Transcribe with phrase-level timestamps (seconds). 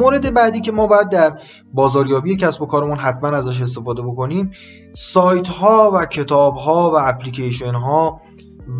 [0.00, 1.40] مورد بعدی که ما باید در
[1.74, 4.50] بازاریابی کسب و کارمون حتما ازش استفاده بکنیم
[4.92, 8.20] سایت ها و کتاب ها و اپلیکیشن ها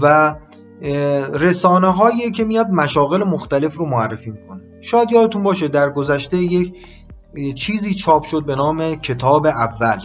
[0.03, 0.35] و
[1.35, 4.62] رسانه هایی که میاد مشاغل مختلف رو معرفی می‌کنه.
[4.80, 6.74] شاید یادتون باشه در گذشته یک
[7.56, 9.98] چیزی چاپ شد به نام کتاب اول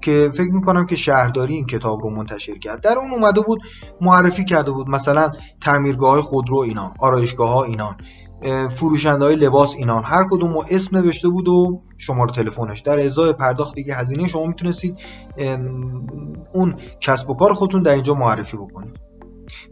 [0.00, 2.80] که فکر می‌کنم که شهرداری این کتاب رو منتشر کرد.
[2.80, 3.60] در اون اومده بود
[4.00, 7.96] معرفی کرده بود مثلا تعمیرگاه خودرو اینان آرایشگاه ها اینان
[8.70, 10.02] فروشنده های لباس اینان.
[10.04, 12.80] هر کدوم اسم نوشته بود و شماره تلفنش.
[12.80, 15.00] در ازای پرداخت دیگه هزینه شما می‌تونستید
[16.52, 18.96] اون کسب و کار خودتون در اینجا معرفی بکنید.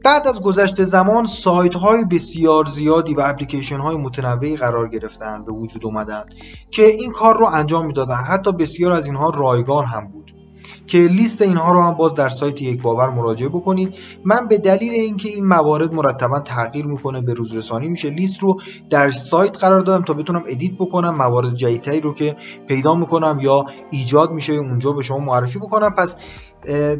[0.04, 5.52] بعد از گذشت زمان سایت های بسیار زیادی و اپلیکیشن های متنوعی قرار گرفتن به
[5.52, 6.24] وجود اومدن
[6.70, 10.39] که این کار رو انجام می‌دادن حتی بسیار از اینها رایگان هم بود.
[10.86, 13.94] که لیست اینها رو هم باز در سایت یک باور مراجعه بکنید.
[14.24, 18.60] من به دلیل اینکه این موارد مرتبا تغییر می‌کنه به روز رسانی میشه لیست رو
[18.90, 22.36] در سایت قرار دادم تا بتونم edit بکنم موارد جدیدتری رو که
[22.68, 25.90] پیدا می‌کنم یا ایجاد میشه اونجا به شما معرفی بکنم.
[25.90, 26.16] پس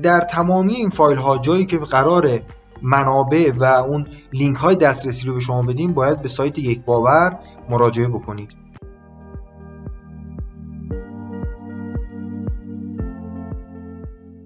[0.03, 2.41] در تمامی این فایل ها جایی که قرار
[2.83, 7.39] منابع و اون لینک های دسترسی رو به شما بدیم باید به سایت یک باور
[7.70, 8.50] مراجعه بکنید.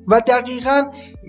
[0.08, 0.82] و دقیقا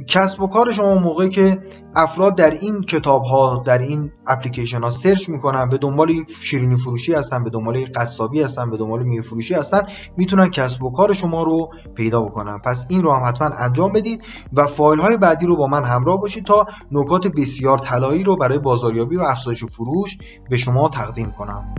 [0.07, 1.57] کسب و کار شما موقعی که
[1.95, 6.77] افراد در این کتاب ها در این اپلیکیشن ها سرچ می‌کنن به دنبال یک شیرینی
[6.77, 9.81] فروشی هستن به دنبال یک قصابی هستن به دنبال میوه فروشی هستن
[10.17, 12.59] می‌تونن کسب و کار شما رو پیدا بکنن.
[12.65, 16.19] پس این رو هم حتما انجام بدید و فایل های بعدی رو با من همراه
[16.19, 20.17] باشید تا نکات بسیار طلایی رو برای بازاریابی و افزایش فروش
[20.49, 21.75] به شما تقدیم کنم.